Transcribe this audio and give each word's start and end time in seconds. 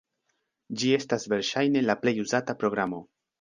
Ĝi 0.83 0.89
estas 0.99 1.25
verŝajne 1.33 1.85
la 1.91 1.97
plej 2.05 2.15
uzata 2.25 2.57
programo. 2.65 3.05